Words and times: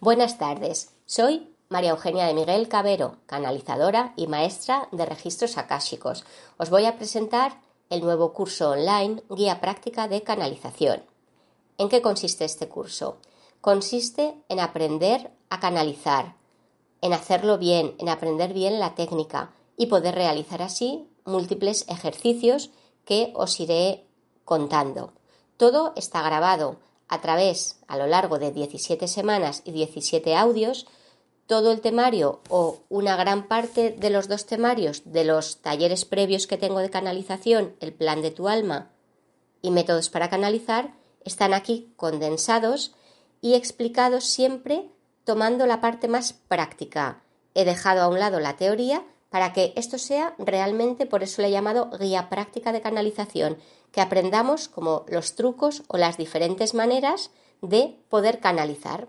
Buenas 0.00 0.38
tardes, 0.38 0.94
soy 1.06 1.52
María 1.68 1.90
Eugenia 1.90 2.26
de 2.26 2.34
Miguel 2.34 2.68
Cabero, 2.68 3.16
canalizadora 3.26 4.12
y 4.14 4.28
maestra 4.28 4.88
de 4.92 5.04
registros 5.04 5.58
akáshicos. 5.58 6.24
Os 6.56 6.70
voy 6.70 6.84
a 6.84 6.96
presentar 6.96 7.60
el 7.90 8.02
nuevo 8.02 8.32
curso 8.32 8.70
online 8.70 9.24
Guía 9.28 9.60
Práctica 9.60 10.06
de 10.06 10.22
Canalización. 10.22 11.02
¿En 11.78 11.88
qué 11.88 12.00
consiste 12.00 12.44
este 12.44 12.68
curso? 12.68 13.16
Consiste 13.60 14.36
en 14.48 14.60
aprender 14.60 15.32
a 15.50 15.58
canalizar, 15.58 16.36
en 17.00 17.12
hacerlo 17.12 17.58
bien, 17.58 17.96
en 17.98 18.08
aprender 18.08 18.52
bien 18.52 18.78
la 18.78 18.94
técnica 18.94 19.50
y 19.76 19.86
poder 19.86 20.14
realizar 20.14 20.62
así 20.62 21.08
múltiples 21.24 21.84
ejercicios 21.88 22.70
que 23.04 23.32
os 23.34 23.58
iré 23.58 24.06
contando. 24.44 25.12
Todo 25.56 25.92
está 25.96 26.22
grabado 26.22 26.76
a 27.08 27.20
través, 27.20 27.80
a 27.88 27.96
lo 27.96 28.06
largo 28.06 28.38
de 28.38 28.52
17 28.52 29.08
semanas 29.08 29.62
y 29.64 29.72
17 29.72 30.36
audios, 30.36 30.86
todo 31.46 31.72
el 31.72 31.80
temario 31.80 32.40
o 32.50 32.80
una 32.90 33.16
gran 33.16 33.48
parte 33.48 33.90
de 33.90 34.10
los 34.10 34.28
dos 34.28 34.44
temarios 34.44 35.02
de 35.06 35.24
los 35.24 35.62
talleres 35.62 36.04
previos 36.04 36.46
que 36.46 36.58
tengo 36.58 36.80
de 36.80 36.90
canalización, 36.90 37.74
el 37.80 37.94
plan 37.94 38.20
de 38.20 38.30
tu 38.30 38.48
alma 38.48 38.90
y 39.62 39.70
métodos 39.70 40.10
para 40.10 40.28
canalizar, 40.28 40.94
están 41.24 41.54
aquí 41.54 41.92
condensados 41.96 42.94
y 43.40 43.54
explicados 43.54 44.24
siempre 44.24 44.90
tomando 45.24 45.66
la 45.66 45.80
parte 45.80 46.06
más 46.06 46.34
práctica. 46.34 47.22
He 47.54 47.64
dejado 47.64 48.02
a 48.02 48.08
un 48.08 48.18
lado 48.18 48.40
la 48.40 48.56
teoría 48.56 49.04
para 49.30 49.52
que 49.52 49.72
esto 49.76 49.98
sea 49.98 50.34
realmente, 50.38 51.06
por 51.06 51.22
eso 51.22 51.42
le 51.42 51.48
he 51.48 51.50
llamado 51.50 51.90
guía 51.98 52.28
práctica 52.28 52.72
de 52.72 52.80
canalización, 52.80 53.58
que 53.92 54.00
aprendamos 54.00 54.68
como 54.68 55.04
los 55.08 55.34
trucos 55.34 55.82
o 55.88 55.96
las 55.98 56.16
diferentes 56.16 56.74
maneras 56.74 57.30
de 57.60 57.98
poder 58.08 58.40
canalizar. 58.40 59.08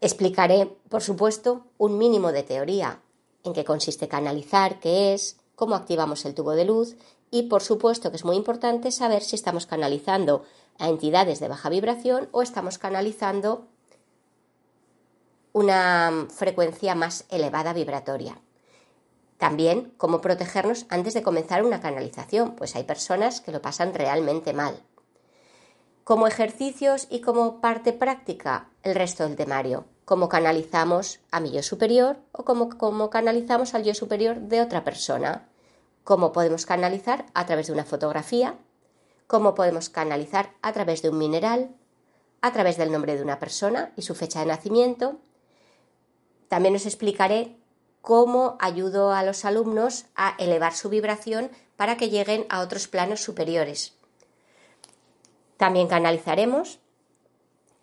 Explicaré, 0.00 0.66
por 0.88 1.02
supuesto, 1.02 1.64
un 1.78 1.98
mínimo 1.98 2.32
de 2.32 2.42
teoría, 2.42 3.00
en 3.44 3.52
qué 3.52 3.64
consiste 3.64 4.08
canalizar, 4.08 4.78
qué 4.80 5.14
es, 5.14 5.36
cómo 5.54 5.74
activamos 5.74 6.24
el 6.24 6.34
tubo 6.34 6.52
de 6.52 6.64
luz 6.64 6.96
y, 7.30 7.44
por 7.44 7.62
supuesto, 7.62 8.10
que 8.10 8.16
es 8.16 8.24
muy 8.24 8.36
importante 8.36 8.90
saber 8.90 9.22
si 9.22 9.36
estamos 9.36 9.66
canalizando 9.66 10.44
a 10.78 10.88
entidades 10.88 11.40
de 11.40 11.48
baja 11.48 11.68
vibración 11.68 12.28
o 12.32 12.42
estamos 12.42 12.78
canalizando 12.78 13.66
una 15.52 16.26
frecuencia 16.30 16.94
más 16.94 17.24
elevada 17.30 17.72
vibratoria. 17.72 18.40
También 19.42 19.92
cómo 19.96 20.20
protegernos 20.20 20.86
antes 20.88 21.14
de 21.14 21.24
comenzar 21.24 21.64
una 21.64 21.80
canalización, 21.80 22.54
pues 22.54 22.76
hay 22.76 22.84
personas 22.84 23.40
que 23.40 23.50
lo 23.50 23.60
pasan 23.60 23.92
realmente 23.92 24.52
mal. 24.52 24.80
Como 26.04 26.28
ejercicios 26.28 27.08
y 27.10 27.22
como 27.22 27.60
parte 27.60 27.92
práctica, 27.92 28.68
el 28.84 28.94
resto 28.94 29.24
del 29.24 29.34
temario, 29.34 29.84
cómo 30.04 30.28
canalizamos 30.28 31.18
a 31.32 31.40
mi 31.40 31.50
yo 31.50 31.64
superior 31.64 32.18
o 32.30 32.44
cómo, 32.44 33.10
canalizamos 33.10 33.74
al 33.74 33.82
yo 33.82 33.94
superior 33.94 34.38
de 34.42 34.60
otra 34.60 34.84
persona, 34.84 35.48
cómo 36.04 36.30
podemos 36.30 36.64
canalizar 36.64 37.26
a 37.34 37.44
través 37.44 37.66
de 37.66 37.72
una 37.72 37.84
fotografía, 37.84 38.54
cómo 39.26 39.56
podemos 39.56 39.88
canalizar 39.88 40.52
a 40.62 40.72
través 40.72 41.02
de 41.02 41.08
un 41.08 41.18
mineral, 41.18 41.74
a 42.42 42.52
través 42.52 42.76
del 42.76 42.92
nombre 42.92 43.16
de 43.16 43.24
una 43.24 43.40
persona 43.40 43.92
y 43.96 44.02
su 44.02 44.14
fecha 44.14 44.38
de 44.38 44.46
nacimiento. 44.46 45.18
También 46.46 46.76
os 46.76 46.86
explicaré 46.86 47.56
cómo 48.02 48.56
ayudo 48.60 49.12
a 49.12 49.22
los 49.22 49.44
alumnos 49.46 50.04
a 50.14 50.34
elevar 50.38 50.74
su 50.74 50.90
vibración 50.90 51.50
para 51.76 51.96
que 51.96 52.10
lleguen 52.10 52.44
a 52.50 52.60
otros 52.60 52.88
planos 52.88 53.20
superiores. 53.20 53.94
También 55.56 55.86
canalizaremos 55.86 56.80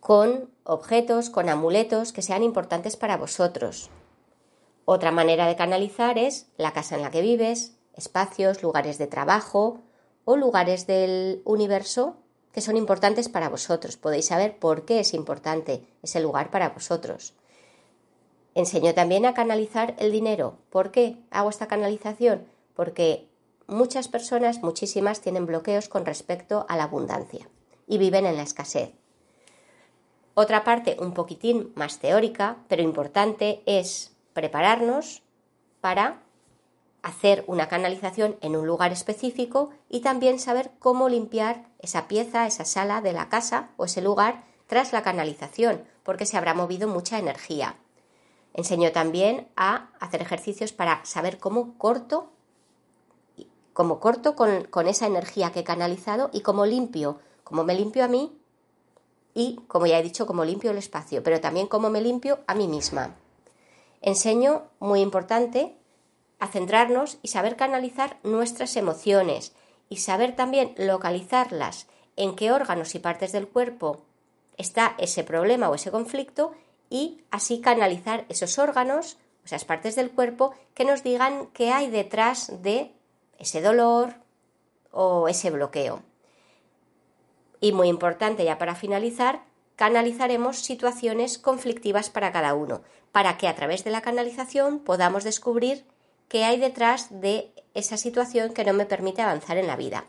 con 0.00 0.50
objetos, 0.64 1.30
con 1.30 1.48
amuletos 1.48 2.12
que 2.12 2.22
sean 2.22 2.42
importantes 2.42 2.96
para 2.96 3.16
vosotros. 3.16 3.90
Otra 4.84 5.12
manera 5.12 5.46
de 5.46 5.56
canalizar 5.56 6.18
es 6.18 6.46
la 6.56 6.72
casa 6.72 6.96
en 6.96 7.02
la 7.02 7.10
que 7.10 7.22
vives, 7.22 7.76
espacios, 7.94 8.62
lugares 8.62 8.98
de 8.98 9.06
trabajo 9.06 9.80
o 10.24 10.36
lugares 10.36 10.86
del 10.86 11.42
universo 11.44 12.16
que 12.52 12.60
son 12.60 12.76
importantes 12.76 13.28
para 13.28 13.48
vosotros. 13.48 13.96
Podéis 13.96 14.26
saber 14.26 14.58
por 14.58 14.84
qué 14.84 15.00
es 15.00 15.14
importante 15.14 15.86
ese 16.02 16.20
lugar 16.20 16.50
para 16.50 16.70
vosotros. 16.70 17.34
Enseño 18.54 18.94
también 18.94 19.26
a 19.26 19.34
canalizar 19.34 19.94
el 19.98 20.10
dinero. 20.10 20.56
¿Por 20.70 20.90
qué 20.90 21.16
hago 21.30 21.50
esta 21.50 21.68
canalización? 21.68 22.46
Porque 22.74 23.28
muchas 23.66 24.08
personas, 24.08 24.62
muchísimas, 24.62 25.20
tienen 25.20 25.46
bloqueos 25.46 25.88
con 25.88 26.04
respecto 26.04 26.66
a 26.68 26.76
la 26.76 26.84
abundancia 26.84 27.48
y 27.86 27.98
viven 27.98 28.26
en 28.26 28.36
la 28.36 28.42
escasez. 28.42 28.92
Otra 30.34 30.62
parte 30.62 30.96
un 31.00 31.14
poquitín 31.14 31.72
más 31.74 31.98
teórica, 31.98 32.58
pero 32.68 32.82
importante, 32.82 33.62
es 33.66 34.12
prepararnos 34.34 35.22
para 35.80 36.22
hacer 37.02 37.44
una 37.46 37.68
canalización 37.68 38.36
en 38.40 38.56
un 38.56 38.66
lugar 38.66 38.92
específico 38.92 39.70
y 39.88 40.00
también 40.00 40.38
saber 40.38 40.70
cómo 40.78 41.08
limpiar 41.08 41.66
esa 41.78 42.08
pieza, 42.08 42.46
esa 42.46 42.64
sala 42.64 43.00
de 43.00 43.12
la 43.12 43.28
casa 43.28 43.70
o 43.76 43.86
ese 43.86 44.02
lugar 44.02 44.44
tras 44.66 44.92
la 44.92 45.02
canalización, 45.02 45.84
porque 46.02 46.26
se 46.26 46.36
habrá 46.36 46.54
movido 46.54 46.88
mucha 46.88 47.18
energía. 47.18 47.76
Enseño 48.58 48.90
también 48.90 49.46
a 49.54 49.86
hacer 50.00 50.20
ejercicios 50.20 50.72
para 50.72 51.04
saber 51.04 51.38
cómo 51.38 51.78
corto, 51.78 52.32
cómo 53.72 54.00
corto 54.00 54.34
con, 54.34 54.64
con 54.64 54.88
esa 54.88 55.06
energía 55.06 55.52
que 55.52 55.60
he 55.60 55.64
canalizado 55.64 56.28
y 56.32 56.40
cómo 56.40 56.66
limpio, 56.66 57.20
cómo 57.44 57.62
me 57.62 57.76
limpio 57.76 58.04
a 58.04 58.08
mí 58.08 58.36
y, 59.32 59.60
como 59.68 59.86
ya 59.86 60.00
he 60.00 60.02
dicho, 60.02 60.26
cómo 60.26 60.44
limpio 60.44 60.72
el 60.72 60.78
espacio, 60.78 61.22
pero 61.22 61.40
también 61.40 61.68
cómo 61.68 61.88
me 61.88 62.00
limpio 62.00 62.40
a 62.48 62.56
mí 62.56 62.66
misma. 62.66 63.14
Enseño, 64.00 64.64
muy 64.80 65.02
importante, 65.02 65.76
a 66.40 66.48
centrarnos 66.48 67.18
y 67.22 67.28
saber 67.28 67.54
canalizar 67.54 68.18
nuestras 68.24 68.74
emociones 68.74 69.52
y 69.88 69.98
saber 69.98 70.34
también 70.34 70.74
localizarlas, 70.76 71.86
en 72.16 72.34
qué 72.34 72.50
órganos 72.50 72.92
y 72.96 72.98
partes 72.98 73.30
del 73.30 73.46
cuerpo 73.46 74.02
está 74.56 74.96
ese 74.98 75.22
problema 75.22 75.70
o 75.70 75.76
ese 75.76 75.92
conflicto 75.92 76.50
y 76.90 77.22
así 77.30 77.60
canalizar 77.60 78.24
esos 78.28 78.58
órganos, 78.58 79.18
esas 79.44 79.64
partes 79.64 79.96
del 79.96 80.10
cuerpo, 80.10 80.54
que 80.74 80.84
nos 80.84 81.02
digan 81.02 81.46
qué 81.52 81.72
hay 81.72 81.90
detrás 81.90 82.62
de 82.62 82.92
ese 83.38 83.60
dolor 83.62 84.14
o 84.90 85.28
ese 85.28 85.50
bloqueo. 85.50 86.02
Y 87.60 87.72
muy 87.72 87.88
importante 87.88 88.44
ya 88.44 88.58
para 88.58 88.74
finalizar, 88.74 89.42
canalizaremos 89.76 90.58
situaciones 90.58 91.38
conflictivas 91.38 92.10
para 92.10 92.32
cada 92.32 92.54
uno, 92.54 92.82
para 93.12 93.36
que 93.38 93.48
a 93.48 93.54
través 93.54 93.84
de 93.84 93.90
la 93.90 94.00
canalización 94.00 94.80
podamos 94.80 95.24
descubrir 95.24 95.84
qué 96.28 96.44
hay 96.44 96.58
detrás 96.58 97.20
de 97.20 97.52
esa 97.74 97.96
situación 97.96 98.52
que 98.52 98.64
no 98.64 98.72
me 98.72 98.86
permite 98.86 99.22
avanzar 99.22 99.56
en 99.56 99.66
la 99.66 99.76
vida. 99.76 100.04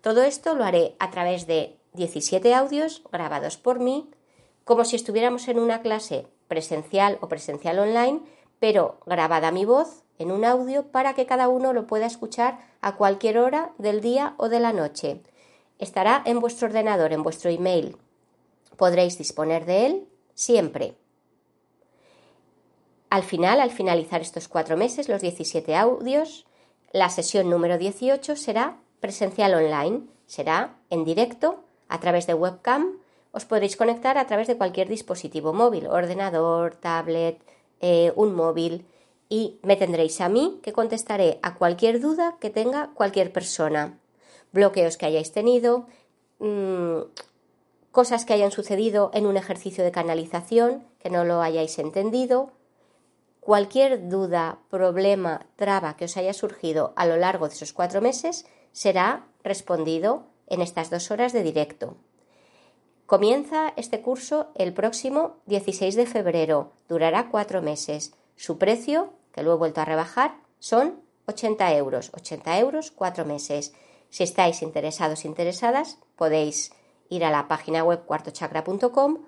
Todo 0.00 0.22
esto 0.22 0.54
lo 0.54 0.64
haré 0.64 0.94
a 0.98 1.10
través 1.10 1.46
de 1.46 1.76
17 1.94 2.54
audios 2.54 3.02
grabados 3.10 3.56
por 3.56 3.80
mí 3.80 4.10
como 4.64 4.84
si 4.84 4.96
estuviéramos 4.96 5.48
en 5.48 5.58
una 5.58 5.82
clase 5.82 6.26
presencial 6.48 7.18
o 7.20 7.28
presencial 7.28 7.78
online, 7.78 8.20
pero 8.58 8.98
grabada 9.06 9.50
mi 9.50 9.64
voz 9.64 10.02
en 10.18 10.30
un 10.30 10.44
audio 10.44 10.84
para 10.84 11.14
que 11.14 11.26
cada 11.26 11.48
uno 11.48 11.72
lo 11.72 11.86
pueda 11.86 12.06
escuchar 12.06 12.58
a 12.80 12.96
cualquier 12.96 13.38
hora 13.38 13.72
del 13.78 14.00
día 14.00 14.34
o 14.36 14.48
de 14.48 14.60
la 14.60 14.72
noche. 14.72 15.20
Estará 15.78 16.22
en 16.24 16.40
vuestro 16.40 16.68
ordenador, 16.68 17.12
en 17.12 17.22
vuestro 17.22 17.50
email. 17.50 17.96
Podréis 18.76 19.18
disponer 19.18 19.66
de 19.66 19.86
él 19.86 20.08
siempre. 20.34 20.94
Al 23.10 23.22
final, 23.22 23.60
al 23.60 23.70
finalizar 23.70 24.20
estos 24.20 24.48
cuatro 24.48 24.76
meses, 24.76 25.08
los 25.08 25.20
17 25.20 25.76
audios, 25.76 26.46
la 26.92 27.10
sesión 27.10 27.50
número 27.50 27.78
18 27.78 28.36
será 28.36 28.76
presencial 29.00 29.54
online, 29.54 30.02
será 30.26 30.76
en 30.90 31.04
directo 31.04 31.60
a 31.88 32.00
través 32.00 32.26
de 32.26 32.34
webcam 32.34 32.98
os 33.34 33.44
podréis 33.44 33.76
conectar 33.76 34.16
a 34.16 34.26
través 34.26 34.46
de 34.46 34.56
cualquier 34.56 34.88
dispositivo 34.88 35.52
móvil, 35.52 35.88
ordenador, 35.88 36.76
tablet, 36.76 37.42
eh, 37.80 38.12
un 38.14 38.34
móvil 38.34 38.86
y 39.28 39.58
me 39.62 39.76
tendréis 39.76 40.20
a 40.20 40.28
mí 40.28 40.60
que 40.62 40.72
contestaré 40.72 41.40
a 41.42 41.56
cualquier 41.56 42.00
duda 42.00 42.36
que 42.40 42.50
tenga 42.50 42.90
cualquier 42.94 43.32
persona. 43.32 43.98
Bloqueos 44.52 44.96
que 44.96 45.06
hayáis 45.06 45.32
tenido, 45.32 45.86
mm, 46.38 47.00
cosas 47.90 48.24
que 48.24 48.34
hayan 48.34 48.52
sucedido 48.52 49.10
en 49.14 49.26
un 49.26 49.36
ejercicio 49.36 49.82
de 49.82 49.90
canalización, 49.90 50.84
que 51.00 51.10
no 51.10 51.24
lo 51.24 51.42
hayáis 51.42 51.78
entendido, 51.80 52.52
cualquier 53.40 54.08
duda, 54.08 54.58
problema, 54.70 55.46
traba 55.56 55.96
que 55.96 56.04
os 56.04 56.16
haya 56.16 56.32
surgido 56.32 56.92
a 56.94 57.04
lo 57.04 57.16
largo 57.16 57.48
de 57.48 57.54
esos 57.54 57.72
cuatro 57.72 58.00
meses 58.00 58.46
será 58.70 59.26
respondido 59.42 60.24
en 60.46 60.60
estas 60.60 60.90
dos 60.90 61.10
horas 61.10 61.32
de 61.32 61.42
directo. 61.42 61.96
Comienza 63.06 63.74
este 63.76 64.00
curso 64.00 64.48
el 64.54 64.72
próximo 64.72 65.36
16 65.46 65.94
de 65.94 66.06
febrero, 66.06 66.72
durará 66.88 67.28
cuatro 67.28 67.60
meses. 67.60 68.14
Su 68.34 68.56
precio, 68.56 69.12
que 69.32 69.42
lo 69.42 69.52
he 69.52 69.56
vuelto 69.56 69.82
a 69.82 69.84
rebajar, 69.84 70.36
son 70.58 71.00
80 71.26 71.74
euros. 71.76 72.10
80 72.14 72.58
euros, 72.58 72.90
cuatro 72.90 73.24
meses. 73.24 73.74
Si 74.08 74.22
estáis 74.22 74.62
interesados, 74.62 75.24
interesadas, 75.24 75.98
podéis 76.16 76.72
ir 77.10 77.24
a 77.24 77.30
la 77.30 77.46
página 77.46 77.84
web 77.84 78.04
cuartochakra.com 78.06 79.18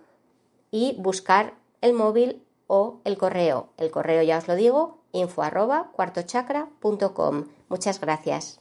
y 0.71 0.97
buscar 0.99 1.55
el 1.81 1.93
móvil 1.93 2.43
o 2.67 3.01
el 3.05 3.19
correo. 3.19 3.69
El 3.77 3.91
correo 3.91 4.23
ya 4.23 4.39
os 4.39 4.49
lo 4.49 4.55
digo, 4.55 4.99
info 5.13 5.43
arroba 5.43 5.91
cuartochakra.com. 5.93 7.45
Muchas 7.69 8.01
gracias. 8.01 8.61